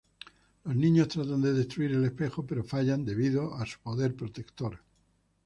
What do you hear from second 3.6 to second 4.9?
su poder protector.